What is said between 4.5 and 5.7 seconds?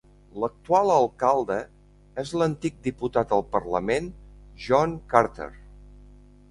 John Carter.